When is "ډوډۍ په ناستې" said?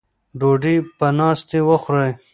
0.39-1.59